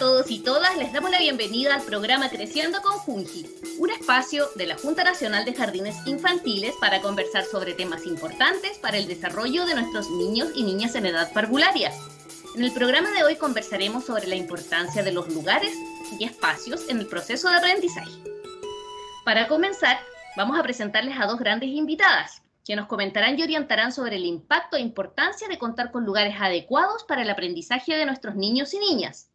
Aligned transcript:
Todos 0.00 0.30
y 0.30 0.38
todas. 0.38 0.78
Les 0.78 0.94
damos 0.94 1.10
la 1.10 1.18
bienvenida 1.18 1.74
al 1.74 1.82
programa 1.82 2.30
Creciendo 2.30 2.80
con 2.80 2.92
Junji, 2.92 3.46
un 3.78 3.90
espacio 3.90 4.46
de 4.56 4.66
la 4.66 4.78
Junta 4.78 5.04
Nacional 5.04 5.44
de 5.44 5.52
Jardines 5.52 5.94
Infantiles 6.06 6.74
para 6.80 7.02
conversar 7.02 7.44
sobre 7.44 7.74
temas 7.74 8.06
importantes 8.06 8.78
para 8.78 8.96
el 8.96 9.06
desarrollo 9.06 9.66
de 9.66 9.74
nuestros 9.74 10.08
niños 10.08 10.48
y 10.54 10.62
niñas 10.62 10.94
en 10.94 11.04
edad 11.04 11.30
parvularia. 11.34 11.92
En 12.56 12.64
el 12.64 12.72
programa 12.72 13.10
de 13.10 13.24
hoy 13.24 13.36
conversaremos 13.36 14.06
sobre 14.06 14.26
la 14.26 14.36
importancia 14.36 15.02
de 15.02 15.12
los 15.12 15.28
lugares 15.34 15.74
y 16.18 16.24
espacios 16.24 16.88
en 16.88 17.00
el 17.00 17.06
proceso 17.06 17.50
de 17.50 17.56
aprendizaje. 17.56 18.22
Para 19.26 19.48
comenzar, 19.48 19.98
vamos 20.34 20.58
a 20.58 20.62
presentarles 20.62 21.20
a 21.20 21.26
dos 21.26 21.38
grandes 21.38 21.68
invitadas, 21.68 22.40
que 22.64 22.74
nos 22.74 22.86
comentarán 22.86 23.38
y 23.38 23.42
orientarán 23.42 23.92
sobre 23.92 24.16
el 24.16 24.24
impacto 24.24 24.78
e 24.78 24.80
importancia 24.80 25.46
de 25.46 25.58
contar 25.58 25.90
con 25.90 26.06
lugares 26.06 26.36
adecuados 26.40 27.04
para 27.04 27.20
el 27.20 27.28
aprendizaje 27.28 27.96
de 27.96 28.06
nuestros 28.06 28.34
niños 28.34 28.72
y 28.72 28.78
niñas. 28.78 29.29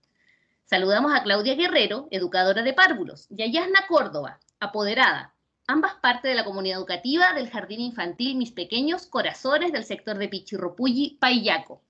Saludamos 0.65 1.13
a 1.13 1.21
Claudia 1.21 1.55
Guerrero, 1.55 2.07
educadora 2.09 2.63
de 2.63 2.73
párvulos, 2.73 3.27
y 3.29 3.43
a 3.43 3.47
Yasna 3.47 3.85
Córdoba, 3.87 4.39
apoderada, 4.59 5.35
ambas 5.67 5.93
parte 5.95 6.27
de 6.27 6.35
la 6.35 6.43
comunidad 6.43 6.79
educativa 6.79 7.33
del 7.33 7.49
Jardín 7.49 7.81
Infantil 7.81 8.35
Mis 8.35 8.51
Pequeños 8.51 9.05
Corazones 9.05 9.71
del 9.71 9.85
sector 9.85 10.17
de 10.17 10.27
Pichirropulli, 10.27 11.17
Payaco. 11.19 11.83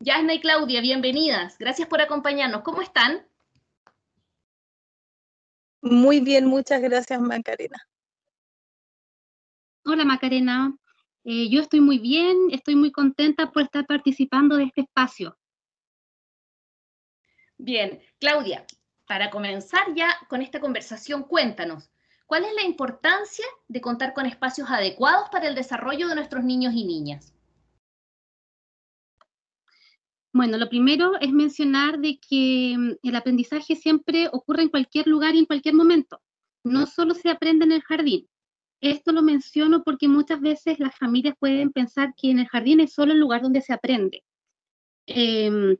Yasna 0.00 0.34
y 0.34 0.40
Claudia, 0.40 0.82
bienvenidas. 0.82 1.56
Gracias 1.58 1.88
por 1.88 2.02
acompañarnos. 2.02 2.62
¿Cómo 2.62 2.82
están? 2.82 3.26
Muy 5.80 6.20
bien, 6.20 6.46
muchas 6.46 6.82
gracias, 6.82 7.20
Macarena. 7.20 7.78
Hola 9.88 10.04
Macarena, 10.04 10.76
eh, 11.22 11.48
yo 11.48 11.62
estoy 11.62 11.80
muy 11.80 11.98
bien, 11.98 12.36
estoy 12.50 12.74
muy 12.74 12.90
contenta 12.90 13.52
por 13.52 13.62
estar 13.62 13.86
participando 13.86 14.56
de 14.56 14.64
este 14.64 14.80
espacio. 14.80 15.38
Bien, 17.58 18.00
Claudia, 18.18 18.66
para 19.06 19.30
comenzar 19.30 19.94
ya 19.94 20.08
con 20.28 20.42
esta 20.42 20.60
conversación, 20.60 21.24
cuéntanos, 21.24 21.90
¿cuál 22.26 22.44
es 22.44 22.54
la 22.54 22.64
importancia 22.64 23.44
de 23.68 23.80
contar 23.80 24.12
con 24.12 24.26
espacios 24.26 24.70
adecuados 24.70 25.28
para 25.30 25.48
el 25.48 25.54
desarrollo 25.54 26.08
de 26.08 26.14
nuestros 26.14 26.44
niños 26.44 26.74
y 26.74 26.84
niñas? 26.84 27.32
Bueno, 30.32 30.58
lo 30.58 30.68
primero 30.68 31.12
es 31.20 31.32
mencionar 31.32 31.98
de 31.98 32.18
que 32.18 32.74
mm, 32.76 33.08
el 33.08 33.16
aprendizaje 33.16 33.74
siempre 33.74 34.28
ocurre 34.30 34.64
en 34.64 34.68
cualquier 34.68 35.06
lugar 35.06 35.34
y 35.34 35.38
en 35.38 35.46
cualquier 35.46 35.74
momento. 35.74 36.20
No 36.62 36.86
solo 36.86 37.14
se 37.14 37.30
aprende 37.30 37.64
en 37.64 37.72
el 37.72 37.82
jardín, 37.82 38.28
esto 38.80 39.12
lo 39.12 39.22
menciono 39.22 39.82
porque 39.82 40.08
muchas 40.08 40.40
veces 40.40 40.78
las 40.78 40.96
familias 40.96 41.34
pueden 41.38 41.72
pensar 41.72 42.14
que 42.16 42.30
en 42.30 42.40
el 42.40 42.48
jardín 42.48 42.80
es 42.80 42.92
solo 42.92 43.12
el 43.12 43.20
lugar 43.20 43.40
donde 43.42 43.62
se 43.62 43.72
aprende. 43.72 44.22
Em, 45.06 45.76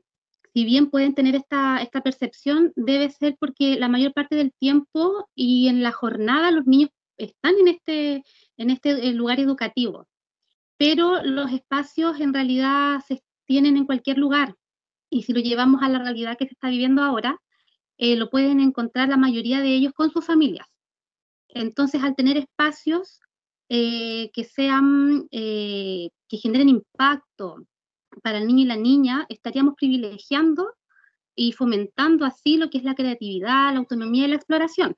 si 0.57 0.65
bien 0.65 0.89
pueden 0.89 1.13
tener 1.13 1.35
esta, 1.35 1.87
percepción, 2.03 2.73
debe 2.75 3.11
ser 3.11 3.37
porque 3.39 3.77
la 3.77 3.89
mayor 3.89 4.11
parte 4.11 4.35
del 4.35 4.51
tiempo 4.53 5.29
y 5.35 5.67
en 5.67 5.83
la 5.83 5.91
jornada 5.91 6.49
los 6.49 6.65
niños 6.65 6.89
están 7.15 7.53
en 7.59 7.67
este, 7.67 8.23
este 8.57 8.89
eh, 8.89 9.13
lugar 9.13 9.39
educativo. 9.39 10.07
Pero 10.75 11.21
los 11.23 11.51
espacios 11.51 12.19
en 12.19 12.33
realidad 12.33 13.01
se 13.07 13.21
tienen 13.45 13.77
en 13.77 13.85
cualquier 13.85 14.17
lugar. 14.17 14.55
Y 15.11 15.21
si 15.21 15.31
lo 15.31 15.41
llevamos 15.41 15.83
a 15.83 15.89
la 15.89 15.99
realidad 15.99 16.39
que 16.39 16.47
se 16.47 16.55
está 16.55 16.69
viviendo 16.69 17.03
ahora, 17.03 17.39
eh, 17.99 18.15
lo 18.15 18.31
pueden 18.31 18.59
encontrar 18.59 19.09
la 19.09 19.17
mayoría 19.17 19.61
de 19.61 19.75
ellos 19.75 19.93
con 19.93 20.09
sus 20.09 20.25
familias. 20.25 20.65
Entonces, 21.49 22.01
al 22.01 22.15
tener 22.15 22.35
espacios 22.35 23.19
eh, 23.69 24.31
que 24.33 24.43
sean, 24.43 25.27
que 25.29 26.09
generen 26.41 26.69
impacto 26.69 27.57
para 28.21 28.37
el 28.37 28.47
niño 28.47 28.63
y 28.63 28.67
la 28.67 28.75
niña, 28.75 29.25
estaríamos 29.29 29.75
privilegiando 29.75 30.73
y 31.35 31.51
fomentando 31.51 32.25
así 32.25 32.57
lo 32.57 32.69
que 32.69 32.79
es 32.79 32.83
la 32.83 32.95
creatividad, 32.95 33.71
la 33.71 33.79
autonomía 33.79 34.25
y 34.25 34.29
la 34.29 34.35
exploración. 34.35 34.95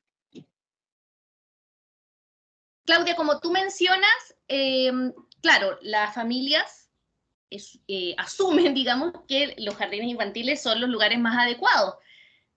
Claudia, 2.86 3.16
como 3.16 3.40
tú 3.40 3.52
mencionas, 3.52 4.36
em, 4.48 5.14
claro, 5.42 5.78
las 5.82 6.14
familias 6.14 6.90
eh, 7.88 8.16
asumen, 8.18 8.74
digamos, 8.74 9.14
que 9.28 9.56
los 9.58 9.76
jardines 9.76 10.10
infantiles 10.10 10.62
son 10.62 10.82
los 10.82 10.90
lugares 10.90 11.20
más 11.20 11.38
adecuados 11.38 11.96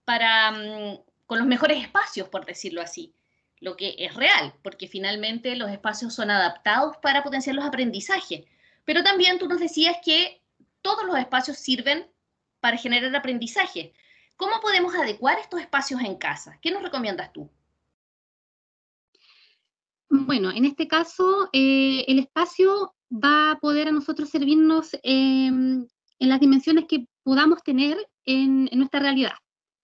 para, 0.04 0.52
mm, 0.52 0.98
con 1.26 1.38
los 1.38 1.46
mejores 1.46 1.82
espacios, 1.82 2.28
por 2.28 2.46
decirlo 2.46 2.80
así 2.80 3.14
lo 3.62 3.76
que 3.76 3.94
es 3.96 4.14
real, 4.14 4.52
porque 4.62 4.88
finalmente 4.88 5.54
los 5.54 5.70
espacios 5.70 6.12
son 6.12 6.32
adaptados 6.32 6.96
para 6.96 7.22
potenciar 7.22 7.54
los 7.54 7.64
aprendizajes. 7.64 8.44
Pero 8.84 9.04
también 9.04 9.38
tú 9.38 9.46
nos 9.46 9.60
decías 9.60 9.98
que 10.04 10.41
todos 10.82 11.04
los 11.04 11.16
espacios 11.16 11.58
sirven 11.58 12.10
para 12.60 12.76
generar 12.76 13.14
aprendizaje. 13.14 13.92
¿Cómo 14.36 14.60
podemos 14.60 14.94
adecuar 14.94 15.38
estos 15.38 15.60
espacios 15.60 16.00
en 16.02 16.16
casa? 16.16 16.58
¿Qué 16.60 16.70
nos 16.70 16.82
recomiendas 16.82 17.32
tú? 17.32 17.50
Bueno, 20.08 20.50
en 20.50 20.64
este 20.64 20.86
caso, 20.86 21.48
eh, 21.52 22.04
el 22.06 22.18
espacio 22.18 22.94
va 23.10 23.52
a 23.52 23.58
poder 23.58 23.88
a 23.88 23.92
nosotros 23.92 24.28
servirnos 24.28 24.90
en 25.02 25.88
las 26.18 26.40
dimensiones 26.40 26.84
que 26.86 27.06
podamos 27.22 27.62
tener 27.62 27.96
en, 28.24 28.68
en 28.70 28.78
nuestra 28.78 29.00
realidad. 29.00 29.34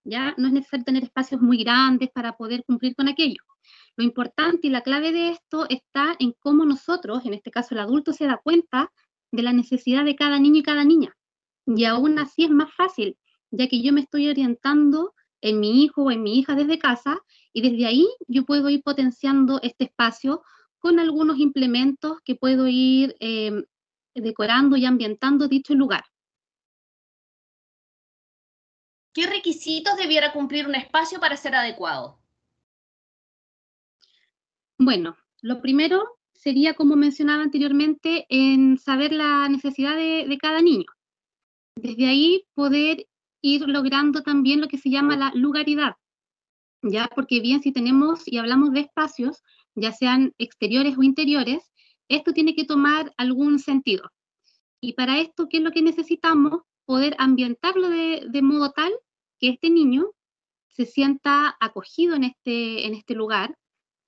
¿ya? 0.05 0.35
No 0.37 0.49
es 0.49 0.53
necesario 0.53 0.85
tener 0.85 1.05
espacios 1.05 1.41
muy 1.41 1.63
grandes 1.63 2.11
para 2.11 2.37
poder 2.37 2.65
cumplir 2.65 2.95
con 2.95 3.09
aquello. 3.09 3.43
Lo 3.97 4.05
importante 4.05 4.67
y 4.67 4.71
la 4.71 4.83
clave 4.83 5.13
de 5.13 5.31
esto 5.31 5.67
está 5.69 6.17
en 6.19 6.33
cómo 6.41 6.65
nosotros, 6.65 7.25
en 7.25 7.35
este 7.35 7.51
caso 7.51 7.75
el 7.75 7.81
adulto, 7.81 8.13
se 8.13 8.27
da 8.27 8.39
cuenta 8.43 8.91
de 9.31 9.43
la 9.43 9.53
necesidad 9.53 10.05
de 10.05 10.17
cada 10.17 10.39
niño 10.39 10.61
y 10.61 10.63
cada 10.63 10.85
niña. 10.85 11.17
Y 11.67 11.85
aún 11.85 12.19
así 12.19 12.45
es 12.45 12.51
más 12.51 12.73
fácil, 12.75 13.19
ya 13.51 13.69
que 13.69 13.83
yo 13.83 13.93
me 13.93 14.01
estoy 14.01 14.29
orientando 14.29 15.15
en 15.41 15.61
mi 15.61 15.83
hijo 15.83 16.05
o 16.05 16.11
en 16.11 16.23
mi 16.23 16.39
hija 16.39 16.55
desde 16.55 16.79
casa 16.79 17.21
y 17.53 17.63
desde 17.63 17.87
ahí 17.87 18.09
yo 18.27 18.45
puedo 18.45 18.69
ir 18.71 18.83
potenciando 18.83 19.61
este 19.63 19.85
espacio 19.85 20.43
con 20.79 20.99
algunos 20.99 21.39
implementos 21.39 22.19
que 22.25 22.35
puedo 22.35 22.67
ir 22.69 23.17
em, 23.21 23.65
decorando 24.15 24.77
y 24.77 24.87
ambientando 24.87 25.49
dicho 25.49 25.75
lugar. 25.75 26.05
¿Qué 29.13 29.27
requisitos 29.27 29.97
debiera 29.97 30.33
cumplir 30.33 30.67
un 30.67 30.75
espacio 30.75 31.19
para 31.19 31.37
ser 31.37 31.55
adecuado? 31.55 32.21
Bueno, 34.79 35.17
lo 35.41 35.61
primero 35.61 36.18
sería, 36.39 36.75
como 36.75 36.97
mencionaba 36.97 37.43
anteriormente, 37.43 38.27
en 38.29 38.79
saber 38.79 39.13
la 39.13 39.49
necesidad 39.49 39.97
de, 39.97 40.39
cada 40.41 40.63
niño. 40.63 40.87
Desde 41.77 42.07
ahí 42.07 42.45
poder 42.55 43.07
ir 43.43 43.63
logrando 43.69 44.23
también 44.23 44.61
lo 44.61 44.69
que 44.69 44.79
se 44.79 44.91
llama 44.91 45.17
la 45.17 45.33
lugaridad, 45.35 45.95
¿ya? 46.83 47.11
Porque 47.15 47.41
bien, 47.41 47.61
si 47.61 47.73
tenemos 47.73 48.23
y 48.27 48.39
hablamos 48.39 48.73
de 48.73 48.81
espacios, 48.81 49.43
ya 49.75 49.93
sean 49.93 50.33
exteriores 50.39 50.97
o 50.97 51.03
interiores, 51.03 51.73
esto 52.09 52.33
tiene 52.33 52.55
que 52.55 52.65
tomar 52.65 53.13
algún 53.17 53.59
sentido. 53.59 54.11
Y 54.81 54.93
para 54.93 55.19
esto, 55.21 55.49
¿qué 55.49 55.59
es 55.59 55.63
lo 55.63 55.73
que 55.73 55.83
necesitamos? 55.83 56.63
Poder 56.85 57.17
ambientarlo 57.19 57.89
de, 57.91 58.43
modo 58.43 58.71
tal 58.71 58.93
que 59.41 59.51
este 59.51 59.71
niño 59.71 60.07
se 60.69 60.87
sienta 60.87 61.57
acogido 61.61 62.15
en 62.15 62.25
este, 62.25 62.87
en 62.87 62.95
este 62.95 63.15
lugar, 63.15 63.57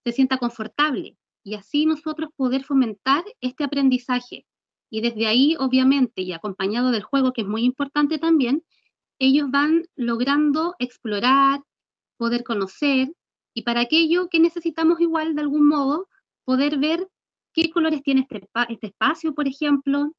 se 0.05 0.12
sienta 0.12 0.38
confortable 0.38 1.17
y 1.43 1.55
así 1.55 1.87
nosotros 1.87 2.31
poder 2.37 2.65
fomentar 2.65 3.25
este 3.41 3.65
aprendizaje. 3.65 4.47
Y 4.91 5.01
desde 5.01 5.27
ahí, 5.27 5.57
obviamente, 5.59 6.23
y 6.23 6.33
acompañado 6.33 6.91
del 6.91 7.03
juego, 7.03 7.33
que 7.33 7.43
es 7.43 7.47
muy 7.47 7.65
importante 7.65 8.19
también, 8.19 8.65
ellos 9.19 9.51
van 9.51 9.85
logrando 9.97 10.75
explorar, 10.79 11.63
poder 12.17 12.43
conocer, 12.43 13.13
y 13.55 13.63
para 13.63 13.81
aquello 13.81 14.29
que 14.29 14.41
necesitamos 14.41 15.01
igual, 15.01 15.35
de 15.35 15.43
algún 15.43 15.69
modo, 15.69 16.09
poder 16.45 16.79
ver 16.79 17.09
qué 17.53 17.71
colores 17.71 18.03
tiene 18.03 18.23
este, 18.23 18.49
este 18.69 18.89
espacio, 18.89 19.35
por 19.35 19.49
ejemplo, 19.49 20.13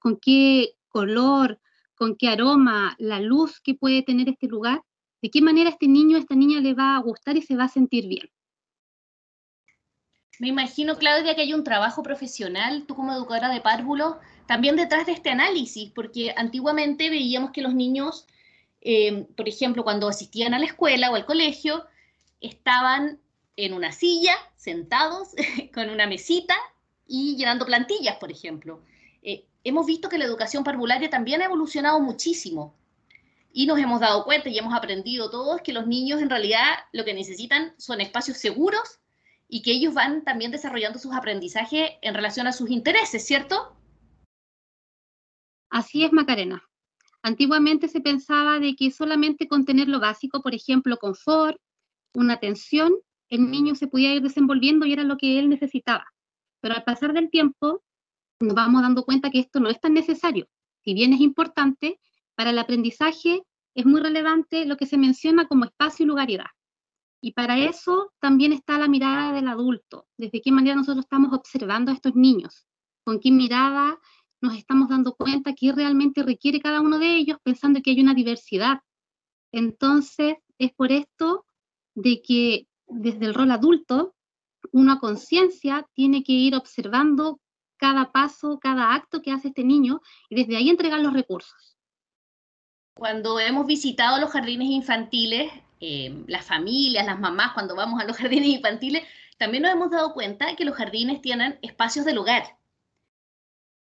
con 0.00 0.18
qué 0.20 0.74
color, 0.88 1.60
con 1.94 2.16
qué 2.16 2.28
aroma, 2.28 2.94
la 2.98 3.20
luz 3.20 3.60
que 3.60 3.74
puede 3.74 4.02
tener 4.02 4.28
este 4.28 4.46
lugar, 4.46 4.82
de 5.20 5.30
qué 5.30 5.42
manera 5.42 5.70
este 5.70 5.88
niño, 5.88 6.16
esta 6.16 6.36
niña 6.36 6.60
le 6.60 6.74
va 6.74 6.96
a 6.96 7.00
gustar 7.00 7.36
y 7.36 7.42
se 7.42 7.56
va 7.56 7.64
a 7.64 7.68
sentir 7.68 8.06
bien. 8.06 8.30
Me 10.38 10.48
imagino, 10.48 10.96
Claudia, 10.98 11.34
que 11.34 11.42
hay 11.42 11.52
un 11.52 11.64
trabajo 11.64 12.02
profesional, 12.02 12.84
tú 12.86 12.94
como 12.94 13.12
educadora 13.12 13.48
de 13.48 13.60
párvulos, 13.60 14.16
también 14.46 14.76
detrás 14.76 15.06
de 15.06 15.12
este 15.12 15.30
análisis, 15.30 15.90
porque 15.90 16.32
antiguamente 16.36 17.10
veíamos 17.10 17.50
que 17.50 17.60
los 17.60 17.74
niños, 17.74 18.26
eh, 18.80 19.26
por 19.36 19.48
ejemplo, 19.48 19.82
cuando 19.82 20.08
asistían 20.08 20.54
a 20.54 20.58
la 20.60 20.66
escuela 20.66 21.10
o 21.10 21.16
al 21.16 21.26
colegio, 21.26 21.84
estaban 22.40 23.18
en 23.56 23.72
una 23.72 23.90
silla, 23.90 24.36
sentados, 24.56 25.30
con 25.74 25.90
una 25.90 26.06
mesita 26.06 26.54
y 27.06 27.36
llenando 27.36 27.66
plantillas, 27.66 28.16
por 28.18 28.30
ejemplo. 28.30 28.82
Eh, 29.22 29.44
hemos 29.64 29.86
visto 29.86 30.08
que 30.08 30.18
la 30.18 30.24
educación 30.24 30.62
parvularia 30.62 31.10
también 31.10 31.42
ha 31.42 31.46
evolucionado 31.46 31.98
muchísimo 31.98 32.76
y 33.52 33.66
nos 33.66 33.78
hemos 33.80 34.00
dado 34.00 34.24
cuenta 34.24 34.48
y 34.48 34.58
hemos 34.58 34.72
aprendido 34.72 35.30
todos 35.30 35.62
que 35.62 35.72
los 35.72 35.88
niños 35.88 36.22
en 36.22 36.30
realidad 36.30 36.78
lo 36.92 37.04
que 37.04 37.14
necesitan 37.14 37.74
son 37.76 38.00
espacios 38.00 38.36
seguros 38.36 39.00
y 39.48 39.62
que 39.62 39.72
ellos 39.72 39.94
van 39.94 40.22
también 40.24 40.50
desarrollando 40.50 40.98
sus 40.98 41.14
aprendizajes 41.14 41.92
en 42.02 42.14
relación 42.14 42.46
a 42.46 42.52
sus 42.52 42.70
intereses, 42.70 43.26
¿cierto? 43.26 43.74
Así 45.70 46.04
es, 46.04 46.12
Macarena. 46.12 46.62
Antiguamente 47.22 47.88
se 47.88 48.00
pensaba 48.00 48.60
de 48.60 48.76
que 48.76 48.90
solamente 48.90 49.48
con 49.48 49.64
tener 49.64 49.88
lo 49.88 50.00
básico, 50.00 50.42
por 50.42 50.54
ejemplo, 50.54 50.98
confort, 50.98 51.58
una 52.14 52.34
atención, 52.34 52.92
el 53.28 53.50
niño 53.50 53.74
se 53.74 53.86
podía 53.86 54.14
ir 54.14 54.22
desenvolviendo 54.22 54.86
y 54.86 54.92
era 54.92 55.02
lo 55.02 55.16
que 55.16 55.38
él 55.38 55.48
necesitaba. 55.48 56.06
Pero 56.60 56.74
al 56.74 56.84
pasar 56.84 57.12
del 57.12 57.30
tiempo, 57.30 57.82
nos 58.40 58.54
vamos 58.54 58.82
dando 58.82 59.04
cuenta 59.04 59.30
que 59.30 59.40
esto 59.40 59.60
no 59.60 59.68
es 59.68 59.80
tan 59.80 59.94
necesario. 59.94 60.48
Si 60.84 60.94
bien 60.94 61.12
es 61.12 61.20
importante, 61.20 62.00
para 62.34 62.50
el 62.50 62.58
aprendizaje 62.58 63.42
es 63.74 63.86
muy 63.86 64.00
relevante 64.00 64.64
lo 64.64 64.76
que 64.76 64.86
se 64.86 64.96
menciona 64.96 65.48
como 65.48 65.64
espacio 65.64 66.04
y 66.04 66.06
lugaridad. 66.06 66.46
Y 67.20 67.32
para 67.32 67.58
eso 67.58 68.12
también 68.20 68.52
está 68.52 68.78
la 68.78 68.88
mirada 68.88 69.32
del 69.32 69.48
adulto, 69.48 70.06
desde 70.16 70.40
qué 70.40 70.52
manera 70.52 70.76
nosotros 70.76 71.04
estamos 71.04 71.32
observando 71.32 71.90
a 71.90 71.94
estos 71.94 72.14
niños, 72.14 72.66
con 73.04 73.18
qué 73.18 73.30
mirada 73.30 73.98
nos 74.40 74.56
estamos 74.56 74.88
dando 74.88 75.14
cuenta 75.14 75.54
qué 75.54 75.72
realmente 75.72 76.22
requiere 76.22 76.60
cada 76.60 76.80
uno 76.80 76.98
de 76.98 77.16
ellos, 77.16 77.38
pensando 77.42 77.80
que 77.82 77.90
hay 77.90 78.00
una 78.00 78.14
diversidad. 78.14 78.80
Entonces, 79.52 80.36
es 80.58 80.72
por 80.72 80.92
esto 80.92 81.44
de 81.94 82.22
que 82.22 82.68
desde 82.86 83.26
el 83.26 83.34
rol 83.34 83.50
adulto, 83.50 84.14
una 84.72 85.00
conciencia 85.00 85.88
tiene 85.94 86.22
que 86.22 86.32
ir 86.32 86.54
observando 86.54 87.40
cada 87.76 88.12
paso, 88.12 88.58
cada 88.60 88.94
acto 88.94 89.22
que 89.22 89.30
hace 89.30 89.48
este 89.48 89.64
niño 89.64 90.00
y 90.28 90.36
desde 90.36 90.56
ahí 90.56 90.68
entregar 90.68 91.00
los 91.00 91.12
recursos. 91.12 91.76
Cuando 92.94 93.38
hemos 93.38 93.66
visitado 93.66 94.20
los 94.20 94.30
jardines 94.30 94.68
infantiles, 94.68 95.52
eh, 95.80 96.24
las 96.26 96.44
familias, 96.44 97.06
las 97.06 97.20
mamás, 97.20 97.52
cuando 97.52 97.76
vamos 97.76 98.00
a 98.00 98.04
los 98.04 98.16
jardines 98.18 98.48
infantiles, 98.48 99.04
también 99.38 99.62
nos 99.62 99.72
hemos 99.72 99.90
dado 99.90 100.12
cuenta 100.12 100.56
que 100.56 100.64
los 100.64 100.74
jardines 100.74 101.22
tienen 101.22 101.58
espacios 101.62 102.04
del 102.04 102.18
hogar. 102.18 102.58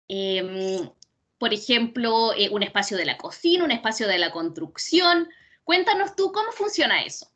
Em, 0.08 0.90
por 1.38 1.54
ejemplo, 1.54 2.34
eh, 2.34 2.50
un 2.50 2.62
espacio 2.62 2.96
de 2.96 3.06
la 3.06 3.16
cocina, 3.16 3.64
un 3.64 3.70
espacio 3.70 4.06
de 4.06 4.18
la 4.18 4.32
construcción. 4.32 5.28
Cuéntanos 5.64 6.14
tú 6.14 6.30
cómo 6.32 6.52
funciona 6.52 7.02
eso. 7.02 7.26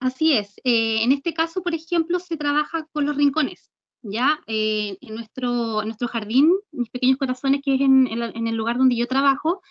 Así 0.00 0.36
es. 0.36 0.56
Eh, 0.64 1.02
en 1.02 1.12
este 1.12 1.34
caso, 1.34 1.62
por 1.62 1.74
ejemplo, 1.74 2.18
se 2.18 2.36
trabaja 2.36 2.86
con 2.92 3.04
los 3.04 3.16
rincones. 3.16 3.70
Ya 4.02 4.38
en, 4.46 5.14
nuestro, 5.14 5.82
nuestro 5.82 6.08
jardín, 6.08 6.52
mis 6.72 6.90
pequeños 6.90 7.16
corazones, 7.16 7.62
que 7.62 7.74
es 7.74 7.80
en, 7.80 8.06
el 8.08 8.54
lugar 8.54 8.76
donde 8.76 8.96
yo 8.96 9.06
trabajo, 9.06 9.62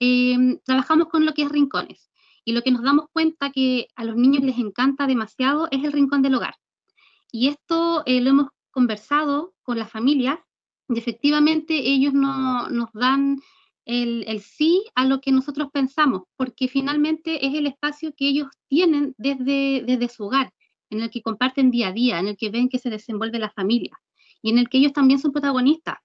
em, 0.00 0.58
trabajamos 0.64 1.08
con 1.08 1.26
lo 1.26 1.34
que 1.34 1.42
es 1.42 1.50
rincones. 1.50 2.11
Y 2.44 2.52
lo 2.52 2.62
que 2.62 2.70
nos 2.70 2.82
damos 2.82 3.06
cuenta 3.12 3.50
que 3.50 3.88
a 3.94 4.04
los 4.04 4.16
niños 4.16 4.42
les 4.42 4.58
encanta 4.58 5.06
demasiado 5.06 5.68
es 5.70 5.84
el 5.84 5.92
rincón 5.92 6.22
del 6.22 6.34
hogar. 6.34 6.54
Y 7.30 7.48
esto 7.48 8.02
eh, 8.06 8.20
lo 8.20 8.30
hemos 8.30 8.48
conversado 8.70 9.54
con 9.62 9.78
las 9.78 9.90
familias 9.90 10.38
y 10.88 10.98
efectivamente 10.98 11.74
ellos 11.74 12.12
no, 12.12 12.68
nos 12.68 12.92
dan 12.92 13.40
el, 13.84 14.24
el, 14.26 14.40
sí 14.40 14.84
a 14.94 15.04
lo 15.04 15.20
que 15.20 15.32
nosotros 15.32 15.68
pensamos, 15.72 16.22
porque 16.36 16.68
finalmente 16.68 17.46
es 17.46 17.54
el 17.54 17.66
espacio 17.66 18.12
que 18.16 18.28
ellos 18.28 18.48
tienen 18.68 19.14
desde, 19.18 19.82
desde 19.86 20.08
su 20.08 20.24
hogar, 20.24 20.52
en 20.90 21.00
el 21.00 21.10
que 21.10 21.22
comparten 21.22 21.70
día 21.70 21.88
a 21.88 21.92
día, 21.92 22.18
en 22.18 22.28
el 22.28 22.36
que 22.36 22.50
ven 22.50 22.68
que 22.68 22.78
se 22.78 22.90
desenvuelve 22.90 23.38
la 23.38 23.50
familia 23.50 23.98
y 24.42 24.50
en 24.50 24.58
el 24.58 24.68
que 24.68 24.78
ellos 24.78 24.92
también 24.92 25.20
son 25.20 25.32
protagonistas 25.32 25.96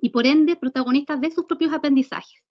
y 0.00 0.10
por 0.10 0.26
ende 0.26 0.56
protagonistas 0.56 1.20
de 1.20 1.30
sus 1.30 1.44
propios 1.46 1.72
aprendizajes. 1.72 2.42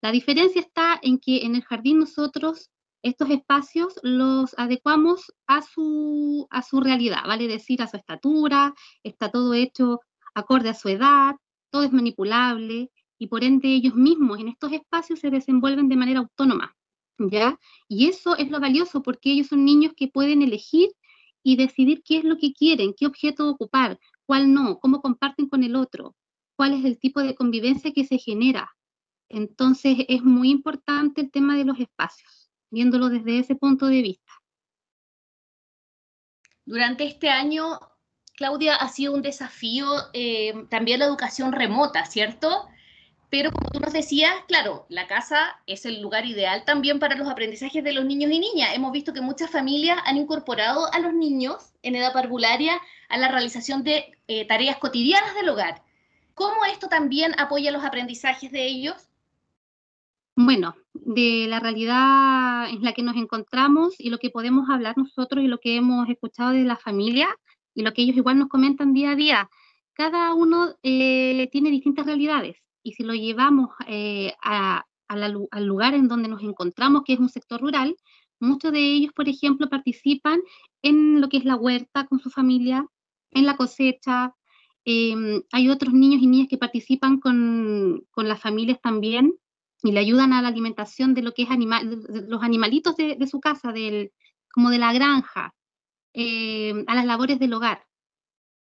La 0.00 0.12
diferencia 0.12 0.60
está 0.60 0.98
en 1.02 1.18
que 1.18 1.44
en 1.44 1.54
el 1.54 1.62
jardín 1.62 1.98
nosotros 1.98 2.70
estos 3.04 3.28
espacios 3.28 4.00
los 4.02 4.54
adecuamos 4.58 5.30
a 5.46 5.60
su, 5.60 6.46
a 6.50 6.62
su 6.62 6.80
realidad, 6.80 7.20
vale 7.26 7.46
decir, 7.46 7.82
a 7.82 7.86
su 7.86 7.98
estatura, 7.98 8.74
está 9.02 9.30
todo 9.30 9.52
hecho 9.52 10.00
acorde 10.34 10.70
a 10.70 10.74
su 10.74 10.88
edad, 10.88 11.34
todo 11.70 11.82
es 11.82 11.92
manipulable 11.92 12.90
y 13.18 13.26
por 13.26 13.44
ende 13.44 13.68
ellos 13.68 13.94
mismos 13.94 14.40
en 14.40 14.48
estos 14.48 14.72
espacios 14.72 15.20
se 15.20 15.28
desenvuelven 15.28 15.90
de 15.90 15.96
manera 15.96 16.20
autónoma, 16.20 16.74
¿ya? 17.18 17.60
Y 17.88 18.06
eso 18.08 18.36
es 18.38 18.50
lo 18.50 18.58
valioso 18.58 19.02
porque 19.02 19.32
ellos 19.32 19.48
son 19.48 19.66
niños 19.66 19.92
que 19.94 20.08
pueden 20.08 20.40
elegir 20.40 20.88
y 21.42 21.56
decidir 21.56 22.02
qué 22.06 22.16
es 22.16 22.24
lo 22.24 22.38
que 22.38 22.54
quieren, 22.54 22.94
qué 22.96 23.06
objeto 23.06 23.50
ocupar, 23.50 23.98
cuál 24.24 24.54
no, 24.54 24.78
cómo 24.78 25.02
comparten 25.02 25.46
con 25.50 25.62
el 25.62 25.76
otro, 25.76 26.16
cuál 26.56 26.72
es 26.72 26.86
el 26.86 26.98
tipo 26.98 27.20
de 27.20 27.34
convivencia 27.34 27.92
que 27.92 28.04
se 28.04 28.16
genera. 28.16 28.70
Entonces 29.28 30.06
es 30.08 30.22
muy 30.22 30.48
importante 30.50 31.20
el 31.20 31.30
tema 31.30 31.54
de 31.54 31.66
los 31.66 31.78
espacios 31.78 32.43
viéndolo 32.74 33.08
desde 33.08 33.38
ese 33.38 33.54
punto 33.54 33.86
de 33.86 34.02
vista. 34.02 34.32
Durante 36.66 37.04
este 37.04 37.30
año, 37.30 37.78
Claudia, 38.36 38.74
ha 38.74 38.88
sido 38.88 39.14
un 39.14 39.22
desafío 39.22 39.86
eh, 40.12 40.66
también 40.70 40.98
la 40.98 41.06
educación 41.06 41.52
remota, 41.52 42.04
¿cierto? 42.04 42.68
Pero 43.30 43.52
como 43.52 43.70
tú 43.70 43.80
nos 43.80 43.92
decías, 43.92 44.32
claro, 44.48 44.86
la 44.88 45.06
casa 45.06 45.60
es 45.66 45.86
el 45.86 46.00
lugar 46.00 46.26
ideal 46.26 46.64
también 46.64 46.98
para 46.98 47.16
los 47.16 47.28
aprendizajes 47.28 47.82
de 47.84 47.92
los 47.92 48.04
niños 48.04 48.32
y 48.32 48.38
niñas. 48.38 48.70
Hemos 48.74 48.92
visto 48.92 49.12
que 49.12 49.20
muchas 49.20 49.50
familias 49.50 49.98
han 50.04 50.16
incorporado 50.16 50.92
a 50.92 50.98
los 50.98 51.12
niños 51.12 51.72
en 51.82 51.94
edad 51.94 52.12
parvularia 52.12 52.80
a 53.08 53.18
la 53.18 53.28
realización 53.28 53.84
de 53.84 54.18
eh, 54.26 54.46
tareas 54.46 54.78
cotidianas 54.78 55.34
del 55.34 55.48
hogar. 55.48 55.82
¿Cómo 56.34 56.64
esto 56.64 56.88
también 56.88 57.38
apoya 57.38 57.70
los 57.70 57.84
aprendizajes 57.84 58.50
de 58.50 58.66
ellos? 58.66 59.08
Bueno, 60.36 60.74
de 60.94 61.46
la 61.48 61.60
realidad 61.60 62.68
en 62.68 62.82
la 62.82 62.92
que 62.92 63.04
nos 63.04 63.16
encontramos 63.16 63.94
y 64.00 64.10
lo 64.10 64.18
que 64.18 64.30
podemos 64.30 64.68
hablar 64.68 64.98
nosotros 64.98 65.44
y 65.44 65.46
lo 65.46 65.58
que 65.58 65.76
hemos 65.76 66.08
escuchado 66.08 66.50
de 66.50 66.64
la 66.64 66.76
familia 66.76 67.28
y 67.72 67.82
lo 67.82 67.92
que 67.92 68.02
ellos 68.02 68.16
igual 68.16 68.38
nos 68.38 68.48
comentan 68.48 68.92
día 68.92 69.12
a 69.12 69.16
día. 69.16 69.50
Cada 69.92 70.34
uno 70.34 70.74
eh, 70.82 71.48
tiene 71.52 71.70
distintas 71.70 72.06
realidades 72.06 72.56
y 72.82 72.94
si 72.94 73.04
lo 73.04 73.14
llevamos 73.14 73.70
eh, 73.86 74.32
al 74.42 75.66
lugar 75.66 75.94
en 75.94 76.08
donde 76.08 76.28
nos 76.28 76.42
encontramos, 76.42 77.02
que 77.04 77.12
es 77.12 77.20
un 77.20 77.28
sector 77.28 77.60
rural, 77.60 77.94
muchos 78.40 78.72
de 78.72 78.80
ellos, 78.80 79.12
por 79.14 79.28
ejemplo, 79.28 79.68
participan 79.68 80.40
en 80.82 81.20
lo 81.20 81.28
que 81.28 81.36
es 81.36 81.44
la 81.44 81.54
huerta 81.54 82.08
con 82.08 82.18
su 82.18 82.30
familia, 82.30 82.84
en 83.30 83.46
la 83.46 83.56
cosecha. 83.56 84.34
Em, 84.84 85.42
hay 85.52 85.70
otros 85.70 85.94
niños 85.94 86.20
y 86.22 86.26
niñas 86.26 86.48
que 86.48 86.58
participan 86.58 87.20
con, 87.20 88.04
con 88.10 88.28
las 88.28 88.40
familias 88.40 88.80
también 88.82 89.34
y 89.84 89.92
le 89.92 90.00
ayudan 90.00 90.32
a 90.32 90.40
la 90.40 90.48
alimentación 90.48 91.14
de 91.14 91.22
lo 91.22 91.34
que 91.34 91.42
es 91.42 91.50
animal, 91.50 92.02
los 92.26 92.42
animalitos 92.42 92.96
de, 92.96 93.26
su 93.26 93.38
casa, 93.38 93.70
del, 93.70 94.12
como 94.50 94.70
de 94.70 94.78
la 94.78 94.92
granja, 94.94 95.54
eh, 96.14 96.84
a 96.86 96.94
las 96.94 97.04
labores 97.04 97.38
del 97.38 97.52
hogar. 97.52 97.84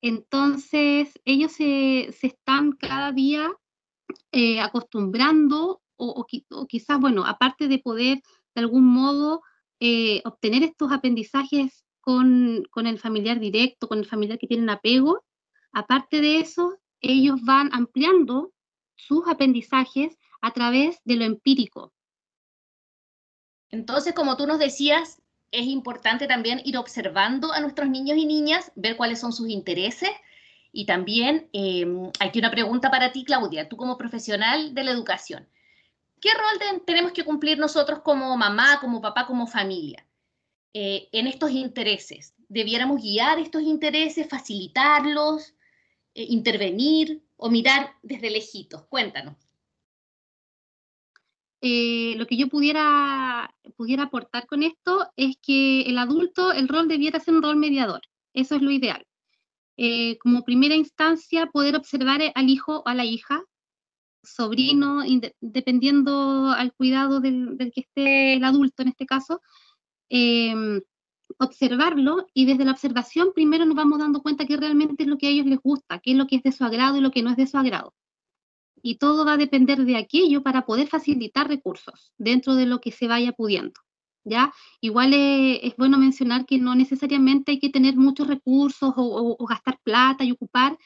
Entonces, 0.01 1.13
ellos 1.25 1.53
se, 1.53 2.09
están 2.09 2.73
cada 2.73 3.13
día 3.13 3.53
eh, 4.33 4.61
acostumbrando 4.61 5.83
o, 5.97 6.27
quizás, 6.67 6.99
bueno, 6.99 7.25
aparte 7.25 7.69
de 7.69 7.79
poder 7.79 8.23
de 8.55 8.61
algún 8.61 8.85
modo 8.85 9.43
eh, 9.81 10.23
obtener 10.25 10.63
estos 10.63 10.91
aprendizajes 10.91 11.85
con, 12.01 12.65
con, 12.71 12.87
el 12.87 12.99
familiar 12.99 13.39
directo, 13.39 13.87
con 13.87 13.99
el 13.99 14.07
familiar 14.07 14.39
que 14.39 14.49
tienen 14.49 14.71
apego, 14.71 15.23
aparte 15.73 16.21
de 16.21 16.41
eso, 16.41 16.79
ellos 17.01 17.41
van 17.45 17.69
ampliando 17.73 18.53
sus 18.97 19.29
aprendizajes 19.29 20.17
a 20.43 20.53
través 20.53 21.01
de 21.05 21.17
lo 21.17 21.25
empírico. 21.25 21.95
Entonces, 23.71 24.13
como 24.13 24.37
tú 24.37 24.47
nos 24.47 24.59
decías, 24.59 25.23
es 25.51 25.67
importante 25.67 26.27
también 26.27 26.61
ir 26.65 26.77
observando 26.77 27.53
a 27.53 27.61
nuestros 27.61 27.89
niños 27.89 28.19
y 28.19 28.27
niñas, 28.27 28.73
ver 28.75 28.97
cuáles 28.97 29.21
son 29.21 29.33
sus 29.33 29.49
intereses. 29.49 30.11
Y 30.73 30.87
también 30.87 31.49
eh, 31.53 31.87
aquí 32.21 32.39
una 32.39 32.51
pregunta 32.51 32.91
para 32.91 33.13
ti, 33.13 33.25
Claudia, 33.25 33.69
tú 33.69 33.77
como 33.77 33.97
profesional 33.97 34.75
de 34.75 34.85
la 34.85 34.91
educación. 34.91 35.49
¿Qué 36.21 36.31
rol 36.31 36.83
tenemos 36.87 37.13
que 37.13 37.25
cumplir 37.25 37.59
nosotros 37.59 38.01
como 38.01 38.37
mamá, 38.37 38.79
como 38.81 39.01
papá, 39.01 39.27
como 39.27 39.47
familia 39.47 40.07
eh, 40.73 41.09
en 41.13 41.27
estos 41.27 41.51
intereses? 41.51 42.35
¿Debiéramos 42.49 43.03
guiar 43.03 43.39
estos 43.39 43.63
intereses, 43.63 44.29
facilitarlos, 44.29 45.55
eh, 46.15 46.27
intervenir 46.29 47.23
o 47.37 47.51
mirar 47.51 47.95
desde 48.03 48.31
lejitos? 48.31 48.85
Cuéntanos. 48.85 49.42
Eh, 51.65 52.15
lo 52.19 52.27
que 52.27 52.37
yo 52.37 52.49
pudiera, 52.49 53.55
pudiera 53.77 54.05
aportar 54.05 54.47
con 54.49 54.65
esto 54.65 55.07
es 55.17 55.37
que 55.41 55.83
el 55.83 55.97
adulto, 55.97 56.53
el 56.53 56.67
rol 56.67 56.89
debiera 56.89 57.21
ser 57.21 57.35
un 57.35 57.43
rol 57.43 57.57
mediador. 57.57 58.03
Eso 58.35 58.57
es 58.57 58.63
lo 58.63 58.73
ideal. 58.73 59.07
Eh, 59.77 60.19
como 60.19 60.45
primera 60.45 60.75
instancia, 60.75 61.47
poder 61.47 61.77
observar 61.77 62.21
al 62.35 62.49
hijo 62.51 62.81
o 62.81 62.89
a 62.89 62.95
la 62.95 63.05
hija, 63.05 63.45
sobrino, 64.25 65.03
dependiendo 65.41 66.49
al 66.51 66.73
cuidado 66.75 67.21
del, 67.21 67.57
que 67.75 67.83
esté 67.83 68.35
el 68.35 68.45
adulto 68.45 68.83
en 68.83 68.89
este 68.89 69.07
caso, 69.07 69.41
em, 70.09 70.81
observarlo 71.39 72.27
y 72.35 72.47
desde 72.47 72.65
la 72.65 72.73
observación 72.73 73.33
primero 73.35 73.65
nos 73.67 73.77
vamos 73.77 73.99
dando 74.01 74.23
cuenta 74.23 74.47
que 74.47 74.57
realmente 74.57 75.05
es 75.05 75.09
lo 75.09 75.19
que 75.19 75.29
a 75.29 75.31
ellos 75.31 75.47
les 75.47 75.61
gusta, 75.61 76.01
qué 76.01 76.13
es 76.13 76.17
lo 76.17 76.27
que 76.27 76.37
es 76.37 76.43
de 76.43 76.53
su 76.53 76.65
agrado 76.65 76.97
y 76.99 77.01
lo 77.01 77.11
que 77.11 77.23
no 77.23 77.31
es 77.31 77.37
de 77.37 77.47
su 77.47 77.59
agrado 77.59 77.95
y 78.83 78.97
todo 78.97 79.25
va 79.25 79.35
a 79.35 79.37
depender 79.37 79.85
de 79.85 79.97
aquello 79.97 80.43
para 80.43 80.67
poder 80.67 80.89
facilitar 80.89 81.49
recursos 81.49 82.13
dentro 82.19 82.55
de 82.55 82.67
lo 82.67 82.81
que 82.81 82.91
se 82.91 83.07
vaya 83.07 83.33
pudiendo. 83.33 83.81
¿Ya? 84.25 84.53
Igual 84.81 85.15
es, 85.15 85.75
bueno 85.77 85.99
mencionar 85.99 86.47
que 86.47 86.59
no 86.59 86.77
necesariamente 86.77 87.53
hay 87.53 87.59
que 87.59 87.71
tener 87.71 87.97
muchos 87.97 88.29
recursos 88.29 88.93
o, 88.97 89.47
gastar 89.47 89.81
plata 89.83 90.23
y 90.25 90.31
ocupar 90.31 90.79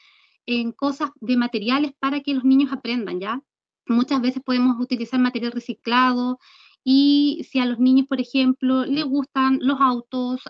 en 0.47 0.71
cosas 0.71 1.11
de 1.21 1.37
materiales 1.37 1.91
para 1.99 2.21
que 2.21 2.33
los 2.33 2.43
niños 2.43 2.71
aprendan, 2.71 3.19
¿ya? 3.19 3.41
Muchas 3.85 4.21
veces 4.21 4.41
podemos 4.43 4.79
utilizar 4.79 5.19
material 5.19 5.51
reciclado 5.51 6.39
y 6.83 7.45
si 7.47 7.59
a 7.59 7.65
los 7.65 7.79
niños, 7.79 8.07
por 8.07 8.19
ejemplo, 8.19 8.85
les 8.85 9.05
gustan 9.05 9.59
los 9.61 9.79
autos 9.81 10.41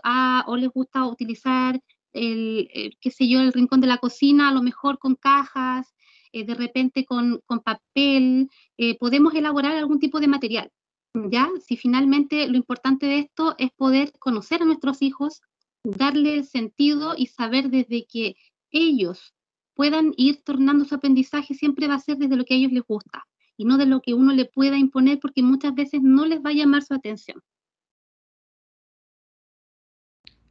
o 0.45 0.55
les 0.55 0.69
gusta 0.69 1.05
utilizar 1.05 1.81
el, 2.13 2.97
qué 3.01 3.11
sé 3.11 3.27
yo, 3.27 3.41
el 3.41 3.53
rincón 3.53 3.81
de 3.81 3.87
la 3.87 3.97
cocina, 3.97 4.49
a 4.49 4.53
lo 4.53 4.61
mejor 4.61 4.97
con 4.99 5.15
cajas, 5.15 5.93
eh, 6.37 6.45
de 6.45 6.53
repente 6.55 7.05
con, 7.05 7.41
papel, 7.63 8.49
eh, 8.77 8.97
podemos 8.97 9.33
elaborar 9.33 9.75
algún 9.75 9.99
tipo 9.99 10.19
de 10.19 10.27
material. 10.27 10.71
¿Ya? 11.13 11.49
Si 11.65 11.77
finalmente 11.77 12.47
lo 12.47 12.57
importante 12.57 13.07
de 13.07 13.19
esto 13.19 13.55
es 13.57 13.71
poder 13.71 14.13
conocer 14.19 14.61
a 14.61 14.65
nuestros 14.65 15.01
hijos, 15.01 15.41
darle 15.83 16.43
sentido 16.43 17.15
y 17.17 17.27
saber 17.27 17.69
desde 17.69 18.05
que 18.05 18.35
ellos 18.71 19.33
puedan 19.73 20.13
ir 20.15 20.43
tornando 20.43 20.85
su 20.85 20.93
aprendizaje, 20.93 21.55
siempre 21.55 21.87
va 21.87 21.95
a 21.95 21.99
ser 21.99 22.17
desde 22.17 22.35
lo 22.35 22.45
que 22.45 22.53
a 22.53 22.57
ellos 22.57 22.71
les 22.71 22.83
gusta 22.83 23.25
y 23.55 23.65
no 23.65 23.77
de 23.77 23.87
lo 23.87 24.01
que 24.01 24.13
uno 24.13 24.33
le 24.33 24.45
pueda 24.45 24.77
imponer 24.77 25.19
porque 25.19 25.41
muchas 25.41 25.73
veces 25.73 26.01
no 26.03 26.25
les 26.25 26.39
va 26.39 26.51
a 26.51 26.53
llamar 26.53 26.83
su 26.83 26.93
atención. 26.93 27.41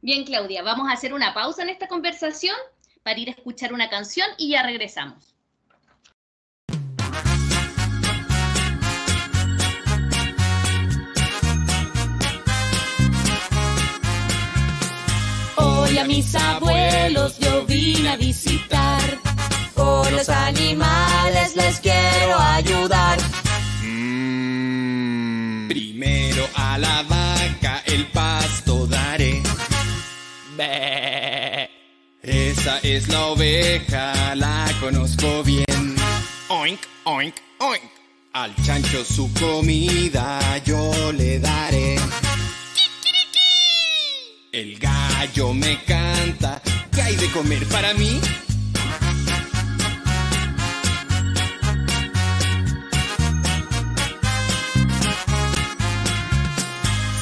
Bien, 0.01 0.25
Claudia, 0.25 0.63
vamos 0.63 0.89
a 0.89 0.93
hacer 0.93 1.13
una 1.13 1.33
pausa 1.33 1.63
en 1.63 1.69
esta 1.69 1.87
conversación 1.87 2.55
para 3.03 3.19
ir 3.19 3.29
a 3.29 3.31
escuchar 3.31 3.73
una 3.73 3.89
canción 3.89 4.27
y 4.37 4.49
ya 4.49 4.63
regresamos. 4.63 5.36
A 15.99 16.03
mis 16.03 16.35
abuelos 16.35 17.39
yo 17.39 17.65
vine 17.65 18.09
a 18.09 18.17
visitar. 18.17 19.01
Con 19.73 20.15
los 20.15 20.29
animales 20.29 21.55
les 21.55 21.79
quiero 21.79 22.39
ayudar. 22.39 23.17
Mm. 23.81 25.67
primero 25.67 26.47
a 26.53 26.77
la 26.77 27.01
vaca 27.03 27.81
el 27.87 28.05
pasto 28.07 28.85
daré. 28.85 29.41
Esa 32.21 32.79
es 32.83 33.07
la 33.07 33.25
oveja, 33.27 34.35
la 34.35 34.69
conozco 34.79 35.41
bien. 35.43 35.95
Oink, 36.49 36.79
oink, 37.05 37.35
oink. 37.59 37.91
Al 38.33 38.53
chancho 38.63 39.03
su 39.03 39.33
comida 39.33 40.61
yo 40.63 41.11
le 41.11 41.39
daré. 41.39 41.97
El 44.57 44.79
gallo 44.79 45.53
me 45.53 45.83
canta, 45.83 46.59
¿qué 46.91 47.03
hay 47.03 47.15
de 47.15 47.29
comer 47.29 47.63
para 47.67 47.93
mí? 47.93 48.19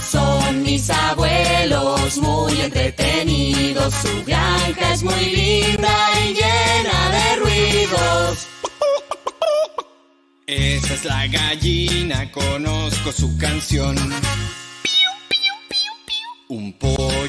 Son 0.10 0.64
mis 0.64 0.90
abuelos 0.90 2.18
muy 2.20 2.62
entretenidos, 2.62 3.94
su 3.94 4.24
granja 4.24 4.94
es 4.94 5.04
muy 5.04 5.26
linda 5.26 5.94
y 6.24 6.36
llena 6.36 7.10
de 7.12 7.36
ruidos. 7.36 8.48
Esa 10.48 10.94
es 10.94 11.04
la 11.04 11.28
gallina, 11.28 12.32
conozco 12.32 13.12
su 13.12 13.38
canción. 13.38 13.98
Un 16.48 16.72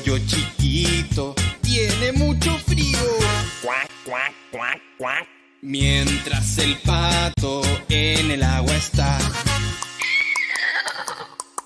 pollo 0.06 0.18
chiquito 0.26 1.34
tiene 1.62 2.12
mucho 2.12 2.56
frío. 2.58 2.98
Cuac, 3.62 3.90
cuac, 4.04 4.32
cuac, 4.52 4.80
cuac. 4.98 5.28
Mientras 5.62 6.58
el 6.58 6.76
pato 6.78 7.62
en 7.88 8.30
el 8.30 8.42
agua 8.42 8.74
está. 8.76 9.18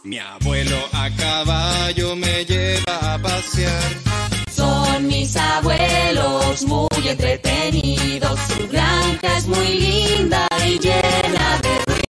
Mi 0.04 0.18
abuelo 0.18 0.76
a 0.92 1.10
caballo 1.10 2.16
me 2.16 2.44
lleva 2.46 3.14
a 3.14 3.18
pasear. 3.18 3.92
Son 4.50 5.06
mis 5.06 5.36
abuelos 5.36 6.64
muy 6.64 7.08
entretenidos. 7.08 8.40
Su 8.40 8.68
granja 8.68 9.36
es 9.36 9.46
muy 9.46 9.68
linda 9.68 10.48
y 10.66 10.78
llena 10.78 11.60
de 11.60 12.04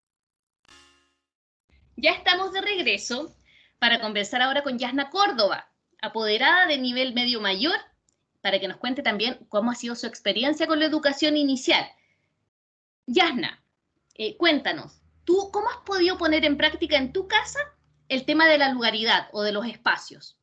Ya 1.97 2.13
estamos 2.13 2.53
de 2.53 2.61
regreso 2.61 3.35
para 3.81 4.01
conversar 4.01 4.43
ahora 4.43 4.63
con 4.63 4.79
Yasna 4.79 5.11
Córdoba, 5.11 5.70
apoderada 6.02 6.66
de 6.66 6.78
nivel 6.78 7.14
medio 7.14 7.40
mayor, 7.40 7.76
para 8.40 8.59
que 8.59 8.69
nos 8.69 8.78
cuente 8.78 9.02
también 9.02 9.38
cómo 9.49 9.71
ha 9.71 9.75
sido 9.75 9.95
su 9.95 10.07
experiencia 10.07 10.66
con 10.66 10.78
la 10.78 10.87
educación 10.87 11.37
inicial. 11.37 11.87
Yasna, 13.07 13.62
eh, 14.14 14.37
cuéntanos, 14.37 15.02
¿tú 15.25 15.50
cómo 15.52 15.69
has 15.69 15.78
podido 15.78 16.16
poner 16.16 16.45
en 16.45 16.57
práctica 16.57 16.97
en 16.97 17.12
tu 17.12 17.28
casa 17.28 17.61
el 18.09 18.25
tema 18.25 18.47
de 18.49 18.59
la 18.59 18.71
lugaridad 18.71 19.28
o 19.33 19.42
de 19.42 19.52
los 19.52 19.66
espacios? 19.66 20.37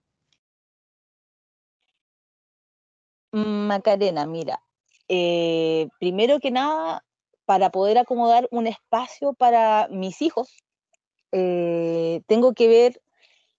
Macarena, 3.32 4.26
mira, 4.26 4.62
eh, 5.08 5.90
primero 6.00 6.40
que 6.40 6.52
nada, 6.52 7.04
para 7.46 7.70
poder 7.70 7.98
acomodar 7.98 8.48
un 8.52 8.68
espacio 8.68 9.34
para 9.34 9.88
mis 9.90 10.22
hijos, 10.22 10.64
eh, 11.32 12.22
tengo 12.28 12.54
que 12.54 12.68
ver 12.68 13.02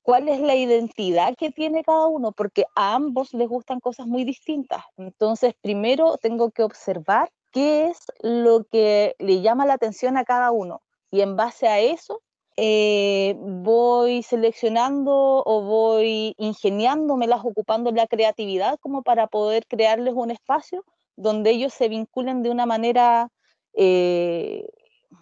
cuál 0.09 0.27
es 0.31 0.41
la 0.41 0.55
identidad 0.55 1.35
que 1.37 1.51
tiene 1.51 1.85
cada 1.85 2.07
uno, 2.07 2.33
porque 2.33 2.65
a 2.75 2.95
ambos 2.95 3.35
les 3.35 3.47
gustan 3.47 3.79
cosas 3.79 4.07
muy 4.07 4.25
distintas. 4.25 4.83
Entonces, 4.97 5.53
primero 5.61 6.17
tengo 6.17 6.51
que 6.51 6.63
observar 6.63 7.31
qué 7.53 7.89
es 7.89 7.99
lo 8.23 8.65
que 8.65 9.15
le 9.19 9.43
llama 9.43 9.67
la 9.67 9.75
atención 9.75 10.17
a 10.17 10.25
cada 10.25 10.51
uno 10.51 10.81
y 11.11 11.21
en 11.21 11.37
base 11.37 11.69
a 11.69 11.81
eso 11.81 12.23
eh, 12.57 13.37
voy 13.39 14.23
seleccionando 14.23 15.43
o 15.45 15.61
voy 15.61 16.35
ingeniándomelas, 16.39 17.45
ocupando 17.45 17.91
la 17.91 18.07
creatividad 18.07 18.79
como 18.81 19.03
para 19.03 19.27
poder 19.27 19.67
crearles 19.67 20.15
un 20.15 20.31
espacio 20.31 20.87
donde 21.17 21.51
ellos 21.51 21.75
se 21.75 21.91
vinculen 21.91 22.43
de 22.43 22.49
una 22.49 22.65
manera 22.65 23.29
eh, 23.75 24.71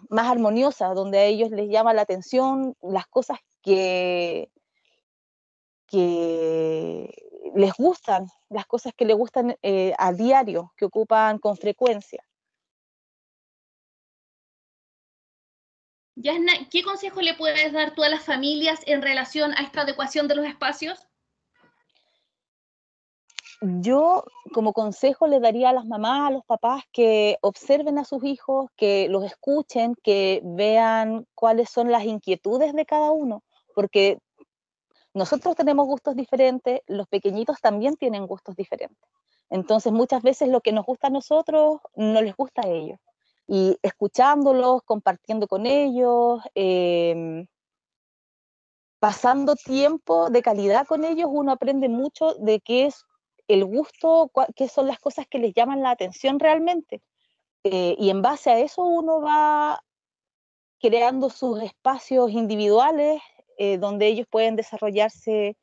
más 0.09 0.31
armoniosa, 0.31 0.93
donde 0.93 1.17
a 1.17 1.25
ellos 1.25 1.49
les 1.51 1.67
llama 1.67 1.93
la 1.93 2.03
atención 2.03 2.73
las 2.81 3.05
cosas 3.07 3.39
que, 3.61 4.49
que 5.87 7.09
les 7.55 7.73
gustan, 7.73 8.27
las 8.49 8.65
cosas 8.65 8.93
que 8.95 9.05
les 9.05 9.15
gustan 9.15 9.57
eh, 9.61 9.93
a 9.97 10.13
diario, 10.13 10.73
que 10.77 10.85
ocupan 10.85 11.39
con 11.39 11.57
frecuencia. 11.57 12.23
Yasna, 16.15 16.51
¿qué 16.71 16.81
consejo 16.83 17.21
le 17.21 17.35
puedes 17.35 17.71
dar 17.73 17.93
tú 17.93 18.03
a 18.03 18.09
las 18.09 18.23
familias 18.23 18.81
en 18.87 19.03
relación 19.03 19.53
a 19.53 19.61
esta 19.61 19.81
adecuación 19.81 20.27
de 20.27 20.35
los 20.35 20.45
espacios? 20.45 21.07
Yo 23.61 24.23
como 24.53 24.73
consejo 24.73 25.27
le 25.27 25.39
daría 25.39 25.69
a 25.69 25.73
las 25.73 25.85
mamás, 25.85 26.27
a 26.27 26.31
los 26.31 26.45
papás 26.45 26.83
que 26.91 27.37
observen 27.41 27.97
a 27.97 28.05
sus 28.05 28.23
hijos, 28.23 28.69
que 28.75 29.07
los 29.09 29.23
escuchen, 29.23 29.95
que 30.03 30.41
vean 30.43 31.25
cuáles 31.33 31.69
son 31.69 31.91
las 31.91 32.03
inquietudes 32.03 32.73
de 32.73 32.85
cada 32.85 33.11
uno, 33.11 33.43
porque 33.73 34.19
nosotros 35.17 35.55
tenemos 35.55 35.87
gustos 35.87 36.15
diferentes, 36.15 36.81
los 36.87 37.07
pequeñitos 37.07 37.59
también 37.59 37.95
tienen 37.95 38.27
gustos 38.27 38.55
diferentes. 38.55 38.97
Entonces 39.49 39.91
muchas 39.91 40.21
veces 40.21 40.49
lo 40.49 40.61
que 40.61 40.71
nos 40.71 40.85
gusta 40.85 41.07
a 41.07 41.09
nosotros 41.09 41.79
no 41.95 42.21
les 42.21 42.35
gusta 42.35 42.61
a 42.63 42.67
ellos. 42.67 42.99
Y 43.47 43.77
escuchándolos, 43.81 44.83
compartiendo 44.83 45.47
con 45.47 45.65
ellos, 45.65 46.41
em, 46.53 47.47
pasando 48.99 49.55
tiempo 49.55 50.29
de 50.29 50.41
calidad 50.41 50.85
con 50.85 51.03
ellos, 51.03 51.29
uno 51.31 51.51
aprende 51.51 51.89
mucho 51.89 52.33
de 52.35 52.59
qué 52.59 52.87
es 52.87 53.05
el 53.47 53.65
gusto, 53.65 54.31
qué 54.55 54.67
son 54.67 54.87
las 54.87 54.99
cosas 54.99 55.27
que 55.27 55.39
les 55.39 55.53
llaman 55.53 55.81
la 55.81 55.91
atención 55.91 56.39
realmente. 56.39 57.01
Eh, 57.63 57.95
y 57.97 58.09
en 58.09 58.21
base 58.21 58.51
a 58.51 58.59
eso 58.59 58.83
uno 58.83 59.21
va 59.21 59.81
creando 60.79 61.29
sus 61.29 61.61
espacios 61.61 62.31
individuales 62.31 63.21
eh, 63.57 63.79
donde 63.79 64.05
ellos 64.05 64.27
pueden 64.29 64.55
desarrollarse 64.55 65.57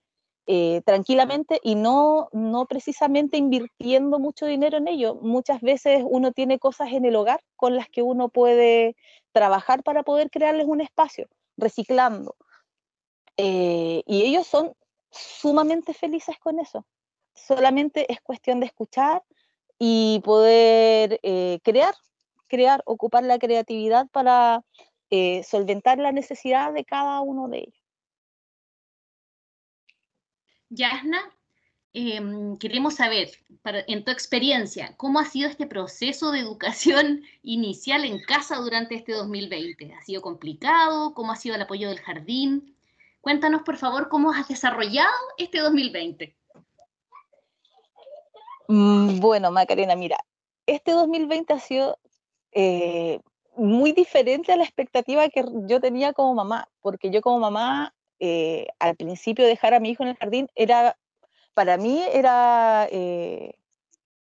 eh, 0.46 0.82
tranquilamente 0.84 1.60
y 1.62 1.76
no, 1.76 2.28
no 2.32 2.66
precisamente 2.66 3.36
invirtiendo 3.36 4.18
mucho 4.18 4.46
dinero 4.46 4.78
en 4.78 4.88
ello. 4.88 5.14
Muchas 5.14 5.60
veces 5.60 6.02
uno 6.04 6.32
tiene 6.32 6.58
cosas 6.58 6.90
en 6.92 7.04
el 7.04 7.14
hogar 7.14 7.40
con 7.54 7.76
las 7.76 7.88
que 7.88 8.02
uno 8.02 8.30
puede 8.30 8.96
trabajar 9.30 9.84
para 9.84 10.02
poder 10.02 10.28
crearles 10.30 10.66
un 10.66 10.80
espacio, 10.80 11.28
reciclando. 11.56 12.34
Eh, 13.36 14.02
y 14.06 14.22
ellos 14.22 14.48
son 14.48 14.74
sumamente 15.10 15.94
felices 15.94 16.36
con 16.40 16.58
eso. 16.58 16.84
Solamente 17.32 18.12
es 18.12 18.20
cuestión 18.20 18.58
de 18.58 18.66
escuchar 18.66 19.22
y 19.78 20.20
poder 20.24 21.20
crear, 21.62 21.94
crear, 22.48 22.82
ocupar 22.86 23.22
la 23.22 23.38
creatividad 23.38 24.08
para 24.10 24.64
solventar 25.44 25.98
la 25.98 26.10
necesidad 26.10 26.72
de 26.72 26.84
cada 26.84 27.20
uno 27.20 27.46
de 27.48 27.58
ellos. 27.58 27.83
Yasna, 30.70 31.18
em, 31.92 32.56
queremos 32.56 32.94
saber, 32.94 33.30
en 33.64 34.04
tu 34.04 34.10
experiencia, 34.10 34.94
¿cómo 34.96 35.18
ha 35.18 35.24
sido 35.24 35.48
este 35.48 35.66
proceso 35.66 36.32
de 36.32 36.40
educación 36.40 37.22
inicial 37.42 38.04
en 38.04 38.20
casa 38.20 38.56
durante 38.56 38.94
este 38.94 39.12
2020? 39.12 39.94
¿Ha 39.94 40.02
sido 40.02 40.22
complicado? 40.22 41.14
¿Cómo 41.14 41.32
ha 41.32 41.36
sido 41.36 41.54
el 41.54 41.62
apoyo 41.62 41.88
del 41.88 42.00
jardín? 42.00 42.74
Cuéntanos, 43.20 43.62
por 43.62 43.76
favor, 43.76 44.08
cómo 44.08 44.32
has 44.32 44.48
desarrollado 44.48 45.14
este 45.38 45.58
2020. 45.58 46.36
Mm, 48.68 49.20
bueno, 49.20 49.50
Macarena, 49.50 49.96
mira, 49.96 50.18
este 50.66 50.92
2020 50.92 51.52
ha 51.52 51.60
sido 51.60 51.98
eh, 52.52 53.20
muy 53.56 53.92
diferente 53.92 54.52
a 54.52 54.56
la 54.56 54.64
expectativa 54.64 55.28
que 55.28 55.44
yo 55.66 55.80
tenía 55.80 56.12
como 56.12 56.34
mamá, 56.34 56.68
porque 56.80 57.10
yo 57.10 57.20
como 57.20 57.38
mamá, 57.38 57.94
eh, 58.26 58.68
al 58.78 58.96
principio 58.96 59.46
dejar 59.46 59.74
a 59.74 59.80
mi 59.80 59.90
hijo 59.90 60.02
en 60.02 60.08
el 60.08 60.16
jardín 60.16 60.48
era, 60.54 60.96
para 61.52 61.76
mí 61.76 62.02
era 62.10 62.88
eh, 62.90 63.52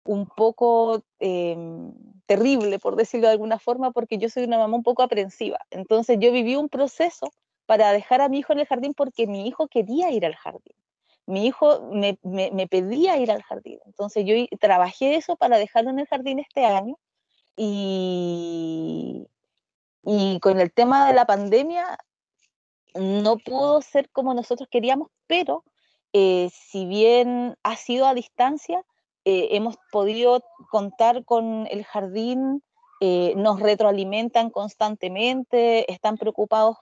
un 0.03 0.27
poco 0.27 1.05
em, 1.21 1.93
terrible, 2.27 2.81
por 2.81 2.97
decirlo 2.97 3.29
de 3.29 3.35
alguna 3.35 3.61
forma, 3.61 3.93
porque 3.93 4.19
yo 4.19 4.29
soy 4.29 4.43
una 4.43 4.59
mamá 4.59 4.77
un 4.77 4.83
poco 4.83 5.05
aprensiva. 5.05 5.61
Entonces 5.71 6.19
yo 6.19 6.33
viví 6.33 6.57
un 6.57 6.69
proceso 6.69 7.33
para 7.65 7.93
dejar 7.93 8.23
a 8.23 8.29
mi 8.29 8.41
hijo 8.41 8.53
en 8.53 8.59
el 8.59 8.67
jardín 8.67 8.93
porque 8.93 9.29
mi 9.29 9.47
hijo 9.47 9.69
quería 9.69 10.11
ir 10.11 10.27
al 10.27 10.35
jardín. 10.35 10.75
Mi 11.27 11.47
hijo 11.47 11.89
me, 11.93 12.19
me 12.25 12.67
pedía 12.67 13.19
ir 13.19 13.31
al 13.31 13.45
jardín. 13.45 13.79
Entonces 13.87 14.25
yo 14.27 14.35
trabajé 14.59 15.15
eso 15.15 15.37
para 15.37 15.59
dejarlo 15.59 15.91
en 15.91 16.01
el 16.01 16.09
jardín 16.09 16.41
este 16.41 16.65
año 16.65 16.99
y, 17.57 19.29
y 20.03 20.41
con 20.41 20.59
el 20.59 20.73
tema 20.73 21.07
de 21.07 21.15
la 21.15 21.25
pandemia 21.25 21.99
no 22.95 23.39
pudo 23.39 23.81
ser 23.83 24.11
como 24.11 24.35
nosotros 24.35 24.69
queríamos, 24.71 25.09
pero 25.27 25.65
eh, 26.13 26.51
si 26.53 26.87
bien 26.87 27.57
ha 27.63 27.77
sido 27.77 28.07
a 28.07 28.15
distancia, 28.15 28.83
eh, 29.25 29.49
hemos 29.53 29.77
podido 29.91 30.43
contar 30.71 31.25
con 31.25 31.67
el 31.71 31.85
jardín, 31.85 32.63
eh, 33.01 33.35
nos 33.37 33.61
retroalimentan 33.61 34.51
constantemente, 34.51 35.91
están 35.91 36.17
preocupados 36.17 36.77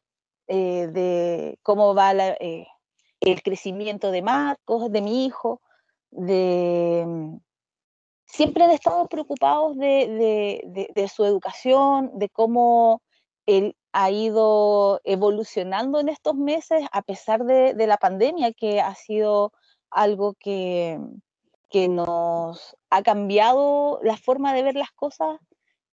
de 0.48 1.56
cómo 1.62 1.94
va 1.94 2.10
el 2.10 3.42
crecimiento 3.44 4.10
de 4.10 4.20
Marcos, 4.20 4.90
de 4.90 5.00
mi 5.00 5.24
hijo, 5.24 5.60
de, 6.10 7.06
siempre 8.30 8.64
han 8.64 8.70
estado 8.70 9.06
preocupados 9.08 9.76
de, 9.76 11.10
su 11.12 11.24
educación, 11.24 12.10
de 12.14 12.28
cómo 12.28 13.02
él 13.46 13.74
ha 13.92 14.10
ido 14.10 15.00
evolucionando 15.04 16.00
en 16.00 16.08
estos 16.08 16.34
meses 16.34 16.84
a 16.92 17.02
pesar 17.02 17.44
de, 17.44 17.74
la 17.86 17.96
pandemia, 17.96 18.52
que 18.52 18.80
ha 18.80 18.94
sido 18.94 19.52
algo 19.90 20.34
que, 20.34 20.98
nos 21.88 22.76
ha 22.90 23.02
cambiado 23.02 24.00
la 24.02 24.16
forma 24.16 24.52
de 24.54 24.62
ver 24.62 24.74
las 24.74 24.90
cosas 24.90 25.38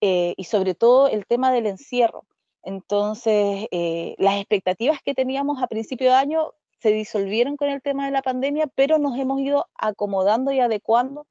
eh, 0.01 0.34
y 0.36 0.46
sobre 0.46 0.74
todo 0.74 1.08
el 1.08 1.25
tema 1.25 1.51
del 1.51 1.68
encierro. 1.68 2.25
Entonces, 2.63 3.68
eh, 3.72 4.16
las 4.18 4.38
expectativas 4.38 5.00
que 5.04 5.13
teníamos 5.13 5.62
a 5.62 5.68
principio 5.68 6.10
de 6.10 6.16
año 6.16 6.51
se 6.79 6.92
disolvieron 6.92 7.57
con 7.57 7.70
el 7.70 7.81
tema 7.81 8.05
de 8.05 8.12
la 8.12 8.22
pandemia, 8.22 8.68
pero 8.75 8.98
nos 9.00 9.18
hemos 9.18 9.40
ido 9.40 9.68
acomodando 9.75 10.51
y 10.51 10.60
adecuando 10.60 11.27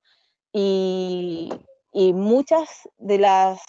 y, 0.53 1.51
muchas 2.15 2.89
de 2.99 3.19
las 3.19 3.61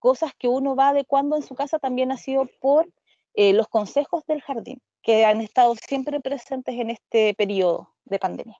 cosas 0.00 0.32
que 0.36 0.48
uno 0.48 0.74
va 0.74 0.88
adecuando 0.88 1.36
en 1.36 1.42
su 1.42 1.54
casa 1.54 1.78
también 1.78 2.10
ha 2.10 2.16
sido 2.16 2.46
por 2.60 2.90
eh, 3.34 3.52
los 3.52 3.68
consejos 3.68 4.26
del 4.26 4.40
jardín, 4.42 4.82
que 5.02 5.24
han 5.24 5.40
estado 5.40 5.76
siempre 5.76 6.18
presentes 6.20 6.74
en 6.74 6.90
este 6.90 7.34
periodo 7.34 7.94
de 8.04 8.18
pandemia. 8.18 8.58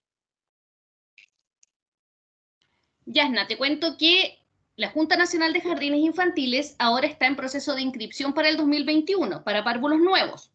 Yasna, 3.06 3.48
te 3.48 3.58
cuento 3.58 3.96
que 3.98 4.38
la 4.76 4.90
Junta 4.90 5.16
Nacional 5.16 5.52
de 5.52 5.60
Jardines 5.60 6.00
Infantiles 6.00 6.76
ahora 6.78 7.08
está 7.08 7.26
en 7.26 7.34
proceso 7.34 7.74
de 7.74 7.82
inscripción 7.82 8.32
para 8.34 8.48
el 8.48 8.56
2021, 8.56 9.42
para 9.42 9.64
párvulos 9.64 9.98
nuevos. 9.98 10.52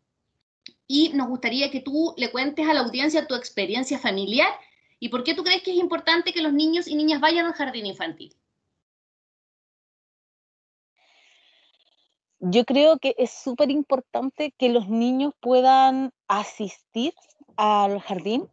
Y 0.87 1.09
nos 1.09 1.27
gustaría 1.27 1.69
que 1.69 1.81
tú 1.81 2.13
le 2.15 2.31
cuentes 2.31 2.67
a 2.67 2.73
la 2.73 2.81
audiencia 2.81 3.27
tu 3.27 3.35
experiencia 3.35 3.99
familiar 3.99 4.47
¿Y 4.99 5.09
por 5.09 5.23
qué 5.23 5.35
tú 5.35 5.43
crees 5.43 5.61
que 5.61 5.71
es 5.71 5.77
importante 5.77 6.33
que 6.33 6.41
los 6.41 6.53
niños 6.53 6.87
y 6.87 6.95
niñas 6.95 7.21
vayan 7.21 7.45
al 7.45 7.53
jardín 7.53 7.85
infantil? 7.85 8.33
Yo 12.47 12.63
creo 12.63 12.99
que 12.99 13.15
es 13.17 13.31
súper 13.31 13.71
importante 13.71 14.53
que 14.59 14.69
los 14.69 14.87
niños 14.87 15.33
puedan 15.39 16.11
asistir 16.27 17.15
al 17.57 17.99
jardín 18.01 18.47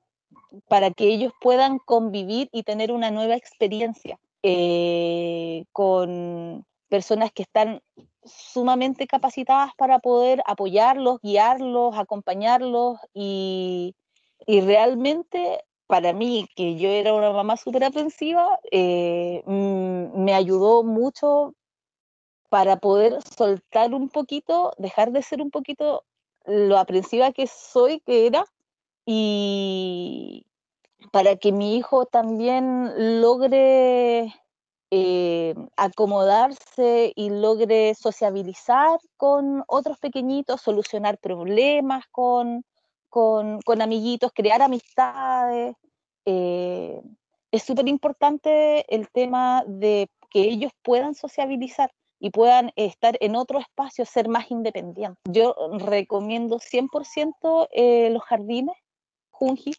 para 0.67 0.91
que 0.93 1.09
ellos 1.09 1.35
puedan 1.43 1.79
convivir 1.79 2.49
y 2.53 2.63
tener 2.63 2.91
una 2.91 3.11
nueva 3.11 3.37
experiencia 3.37 4.19
eh, 4.43 5.67
con 5.73 6.65
personas 6.89 7.33
que 7.33 7.43
están 7.43 7.83
sumamente 8.25 9.07
capacitadas 9.07 9.73
para 9.77 9.99
poder 9.99 10.43
apoyarlos, 10.47 11.21
guiarlos, 11.23 11.95
acompañarlos 11.99 12.99
y, 13.13 13.95
y 14.47 14.63
realmente 14.63 15.65
para 15.87 16.15
mí, 16.15 16.49
que 16.57 16.77
yo 16.77 16.89
era 16.89 17.13
una 17.13 17.31
mamá 17.31 17.59
súper 17.59 17.85
aprensiva, 17.85 18.59
eh, 18.71 19.43
me 19.47 20.33
ayudó 20.33 20.83
mucho 20.83 21.55
para 22.53 22.77
poder 22.77 23.19
soltar 23.23 23.95
un 23.95 24.11
poquito, 24.11 24.75
dejar 24.77 25.11
de 25.11 25.23
ser 25.23 25.41
un 25.41 25.51
poquito 25.51 26.05
lo 26.45 26.77
aprensiva 26.77 27.33
que 27.33 27.47
soy, 27.47 28.01
que 28.01 28.27
era, 28.27 28.45
y 29.07 30.45
para 31.13 31.37
que 31.37 31.51
mi 31.51 31.79
hijo 31.79 32.05
también 32.05 33.23
logre 33.23 34.35
eh, 34.91 35.55
acomodarse 35.79 37.15
y 37.17 37.31
logre 37.31 37.95
sociabilizar 37.95 38.99
con 39.17 39.65
otros 39.67 39.99
pequeñitos, 39.99 40.61
solucionar 40.61 41.17
problemas 41.17 42.05
con, 42.11 42.67
con, 43.09 43.81
amiguitos, 43.81 44.31
crear 44.35 44.61
amistades. 44.61 45.75
Eh, 46.27 47.01
es 47.51 47.63
súper 47.63 47.89
importante 47.89 48.85
el 48.95 49.09
tema 49.09 49.65
de 49.67 50.11
que 50.29 50.43
ellos 50.43 50.73
puedan 50.83 51.15
sociabilizar 51.15 51.91
y 52.23 52.31
puedan 52.31 52.73
estar 52.77 53.19
en 53.21 53.35
otro 53.35 53.59
espacio, 53.59 54.05
ser 54.05 54.29
más 54.29 54.49
independientes. 54.49 55.21
Yo 55.29 55.57
recomiendo 55.81 56.61
100% 56.61 57.69
eh, 57.73 58.11
los 58.11 58.23
jardines 58.23 58.77
Junji, 59.33 59.75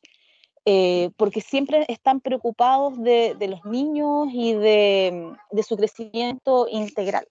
eh, 0.65 1.11
porque 1.15 1.39
siempre 1.39 1.85
están 1.87 2.19
preocupados 2.19 3.01
de, 3.01 3.37
los 3.47 3.63
niños 3.63 4.27
y 4.33 4.55
de, 4.55 5.31
de, 5.51 5.63
su 5.63 5.77
crecimiento 5.77 6.67
integral. 6.69 7.25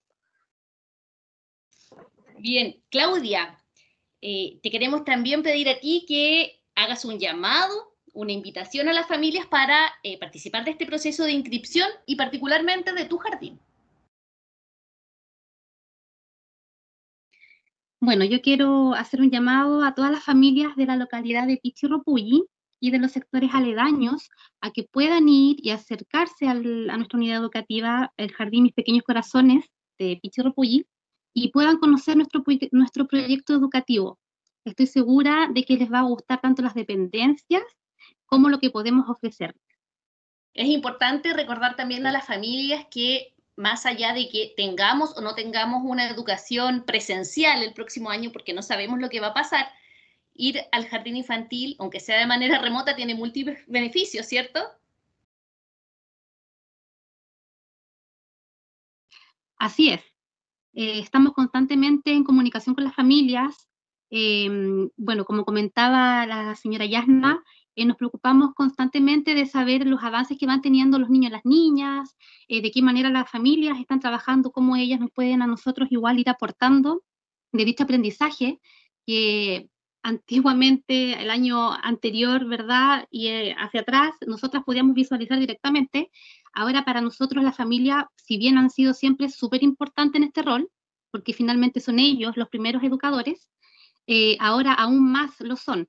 Bien, 2.38 2.82
Claudia, 2.88 3.62
eh, 4.22 4.60
te 4.62 4.70
queremos 4.70 5.04
también 5.04 5.42
pedir 5.42 5.68
a 5.68 5.78
ti 5.78 6.06
que 6.08 6.62
hagas 6.74 7.04
un 7.04 7.18
llamado, 7.18 7.92
una 8.14 8.32
invitación 8.32 8.88
a 8.88 8.94
las 8.94 9.08
familias 9.08 9.44
para 9.46 9.92
participar 10.18 10.64
de 10.64 10.70
este 10.70 10.86
proceso 10.86 11.24
de 11.24 11.32
inscripción 11.32 11.88
y 12.06 12.16
particularmente 12.16 12.94
de 12.94 13.04
tu 13.04 13.18
jardín. 13.18 13.60
Bueno, 18.04 18.24
yo 18.24 18.42
quiero 18.42 18.94
hacer 18.94 19.20
un 19.20 19.30
llamado 19.30 19.84
a 19.84 19.94
todas 19.94 20.10
las 20.10 20.24
familias 20.24 20.74
de 20.74 20.86
la 20.86 20.96
localidad 20.96 21.46
de 21.46 21.58
Pichirropuyi 21.58 22.42
y 22.80 22.90
de 22.90 22.98
los 22.98 23.12
sectores 23.12 23.50
aledaños 23.54 24.28
a 24.60 24.72
que 24.72 24.82
puedan 24.82 25.28
ir 25.28 25.58
y 25.60 25.70
acercarse 25.70 26.48
a 26.48 26.54
nuestra 26.54 27.16
unidad 27.16 27.36
educativa, 27.36 28.12
el 28.16 28.32
Jardín 28.32 28.64
Mis 28.64 28.72
Pequeños 28.72 29.04
Corazones 29.04 29.66
de 30.00 30.18
Pichirropuyi, 30.20 30.84
y 31.32 31.52
puedan 31.52 31.78
conocer 31.78 32.16
nuestro, 32.16 32.42
nuestro 32.72 33.06
proyecto 33.06 33.54
educativo. 33.54 34.18
Estoy 34.64 34.88
segura 34.88 35.48
de 35.54 35.62
que 35.62 35.76
les 35.76 35.92
va 35.92 36.00
a 36.00 36.08
gustar 36.08 36.40
tanto 36.40 36.60
las 36.60 36.74
dependencias 36.74 37.62
como 38.26 38.48
lo 38.48 38.58
que 38.58 38.70
podemos 38.70 39.08
ofrecer. 39.08 39.54
Es 40.54 40.66
importante 40.66 41.32
recordar 41.34 41.76
también 41.76 42.04
a 42.04 42.10
las 42.10 42.26
familias 42.26 42.84
que 42.90 43.32
más 43.56 43.86
allá 43.86 44.12
de 44.12 44.28
que 44.28 44.54
tengamos 44.56 45.16
o 45.16 45.20
no 45.20 45.34
tengamos 45.34 45.82
una 45.84 46.08
educación 46.08 46.84
presencial 46.86 47.62
el 47.62 47.74
próximo 47.74 48.10
año, 48.10 48.32
porque 48.32 48.54
no 48.54 48.62
sabemos 48.62 48.98
lo 48.98 49.08
que 49.08 49.20
va 49.20 49.28
a 49.28 49.34
pasar, 49.34 49.68
ir 50.34 50.60
al 50.72 50.86
jardín 50.88 51.16
infantil, 51.16 51.76
aunque 51.78 52.00
sea 52.00 52.18
de 52.18 52.26
manera 52.26 52.58
remota, 52.58 52.96
tiene 52.96 53.14
múltiples 53.14 53.64
beneficios, 53.66 54.26
¿cierto? 54.26 54.60
Así 59.56 59.90
es. 59.90 60.00
Eh, 60.74 60.98
estamos 60.98 61.34
constantemente 61.34 62.12
en 62.12 62.24
comunicación 62.24 62.74
con 62.74 62.84
las 62.84 62.94
familias. 62.94 63.68
Em, 64.10 64.90
bueno, 64.96 65.24
como 65.24 65.44
comentaba 65.44 66.26
la 66.26 66.54
señora 66.56 66.86
Yasna, 66.86 67.42
eh, 67.74 67.84
nos 67.84 67.96
preocupamos 67.96 68.54
constantemente 68.54 69.34
de 69.34 69.46
saber 69.46 69.86
los 69.86 70.02
avances 70.02 70.38
que 70.38 70.46
van 70.46 70.60
teniendo 70.62 70.98
los 70.98 71.10
niños 71.10 71.30
y 71.30 71.32
las 71.32 71.44
niñas, 71.44 72.16
eh, 72.48 72.62
de 72.62 72.70
qué 72.70 72.82
manera 72.82 73.10
las 73.10 73.30
familias 73.30 73.78
están 73.78 74.00
trabajando, 74.00 74.52
cómo 74.52 74.76
ellas 74.76 75.00
nos 75.00 75.10
pueden 75.10 75.42
a 75.42 75.46
nosotros 75.46 75.88
igual 75.90 76.18
ir 76.18 76.28
aportando 76.28 77.02
de 77.52 77.64
dicho 77.64 77.84
aprendizaje, 77.84 78.60
que 79.06 79.68
antiguamente, 80.02 81.20
el 81.20 81.30
año 81.30 81.72
anterior, 81.72 82.46
¿verdad? 82.46 83.06
Y 83.10 83.28
eh, 83.28 83.54
hacia 83.58 83.82
atrás, 83.82 84.14
nosotras 84.26 84.64
podíamos 84.64 84.94
visualizar 84.94 85.38
directamente. 85.38 86.10
Ahora 86.54 86.84
para 86.84 87.00
nosotros 87.00 87.44
la 87.44 87.52
familia, 87.52 88.10
si 88.16 88.36
bien 88.36 88.58
han 88.58 88.70
sido 88.70 88.94
siempre 88.94 89.28
súper 89.28 89.62
importantes 89.62 90.20
en 90.20 90.28
este 90.28 90.42
rol, 90.42 90.68
porque 91.10 91.32
finalmente 91.32 91.80
son 91.80 91.98
ellos 91.98 92.36
los 92.36 92.48
primeros 92.48 92.82
educadores, 92.82 93.48
eh, 94.06 94.36
ahora 94.40 94.72
aún 94.74 95.12
más 95.12 95.40
lo 95.40 95.56
son. 95.56 95.88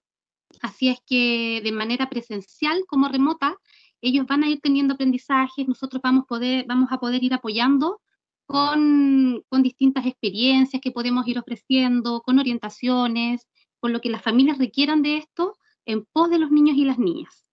Así 0.64 0.88
es 0.88 1.00
que 1.06 1.60
de 1.62 1.74
manera 1.74 2.10
presencial 2.10 2.86
como 2.88 3.10
remota, 3.10 3.58
ellos 4.00 4.26
van 4.26 4.44
a 4.44 4.50
ir 4.50 4.62
teniendo 4.62 4.94
aprendizajes, 4.94 5.68
nosotros 5.68 6.02
vamos, 6.02 6.24
a 6.26 6.98
poder 7.00 7.22
ir 7.22 7.34
apoyando 7.34 8.02
con, 8.46 9.44
con 9.50 9.62
distintas 9.62 10.06
experiencias 10.06 10.82
que 10.82 10.92
podemos 10.92 11.28
ir 11.28 11.38
ofreciendo, 11.38 12.22
con 12.22 12.40
orientaciones, 12.40 13.46
con 13.82 13.92
lo 13.92 14.00
que 14.00 14.10
las 14.10 14.22
familias 14.22 14.58
requieran 14.58 15.02
de 15.02 15.18
esto 15.18 15.58
en 15.86 16.06
pos 16.06 16.30
de 16.30 16.40
los 16.40 16.50
niños 16.50 16.78
y 16.78 16.86
las 16.86 16.98
niñas. 16.98 17.44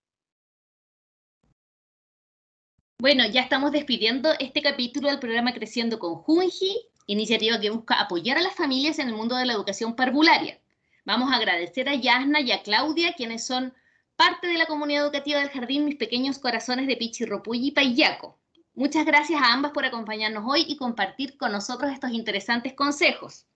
Bueno, 3.01 3.27
ya 3.27 3.41
estamos 3.41 3.73
despidiendo 3.73 4.31
este 4.39 4.63
capítulo 4.63 5.09
del 5.09 5.19
programa 5.19 5.53
Creciendo 5.53 5.99
con 5.99 6.15
Junji, 6.15 6.77
iniciativa 7.07 7.59
que 7.59 7.71
busca 7.71 8.01
apoyar 8.01 8.39
a 8.39 8.43
las 8.43 8.55
familias 8.55 9.01
en 9.01 9.09
el 9.09 9.17
mundo 9.17 9.35
de 9.35 9.47
la 9.47 9.55
educación 9.55 9.97
parvularia. 9.97 10.61
Vamos 11.11 11.33
a 11.33 11.37
agradecer 11.39 11.89
a 11.89 11.97
Yasna 11.97 12.41
y 12.41 12.53
a 12.53 12.63
Claudia, 12.63 13.15
quienes 13.15 13.45
son 13.45 13.75
parte 14.15 14.47
de 14.47 14.57
la 14.57 14.67
comunidad 14.67 15.03
educativa 15.03 15.41
del 15.41 15.49
Jardín 15.49 15.85
Mis 15.85 15.97
Pequeños 15.97 16.39
Corazones 16.39 16.87
de 16.87 16.97
Pichirropuy 16.97 17.67
y 17.67 17.73
Payaco. 17.73 18.39
Muchas 18.75 19.05
gracias 19.05 19.43
a 19.43 19.53
ambas 19.53 19.73
por 19.73 19.85
acompañarnos 19.85 20.45
hoy 20.47 20.65
y 20.69 20.77
compartir 20.77 21.37
con 21.37 21.51
nosotros 21.51 21.91
estos 21.91 22.13
interesantes 22.13 22.75
consejos. 22.75 23.49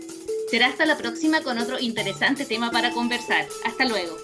Será 0.50 0.68
hasta 0.68 0.86
la 0.86 0.98
próxima 0.98 1.42
con 1.42 1.58
otro 1.58 1.80
interesante 1.80 2.46
tema 2.46 2.72
para 2.72 2.92
conversar. 2.92 3.48
Hasta 3.66 3.86
luego. 3.86 4.16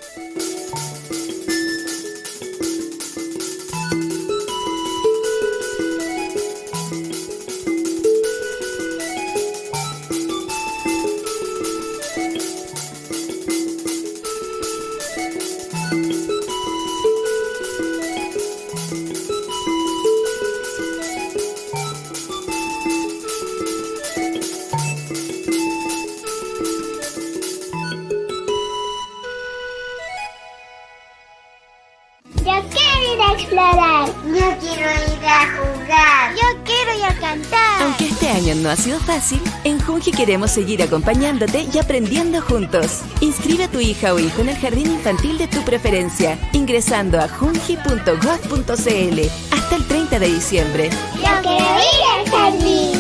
No 38.63 38.69
ha 38.69 38.76
sido 38.78 38.99
fácil, 38.99 39.41
en 39.65 39.80
Junji 39.80 40.12
queremos 40.12 40.49
seguir 40.49 40.82
acompañándote 40.82 41.67
y 41.71 41.78
aprendiendo 41.78 42.41
juntos. 42.41 43.02
Inscribe 43.19 43.65
a 43.65 43.67
tu 43.67 43.80
hija 43.80 44.13
o 44.13 44.19
hijo 44.19 44.41
en 44.41 44.49
el 44.49 44.56
jardín 44.56 44.89
infantil 44.89 45.38
de 45.38 45.47
tu 45.47 45.62
preferencia, 45.63 46.39
ingresando 46.54 47.19
a 47.19 47.28
junji.gov.cl 47.28 49.19
hasta 49.52 49.76
el 49.76 49.88
30 49.88 50.19
de 50.19 50.28
diciembre. 50.28 50.89
¡Yo 51.15 51.41
quiero 51.41 51.60
ir 51.60 52.04
al 52.15 52.30
jardín! 52.32 52.99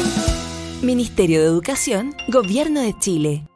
Ministerio 0.81 1.39
de 1.39 1.47
Educación, 1.47 2.13
Gobierno 2.27 2.81
de 2.81 2.97
Chile. 2.99 3.47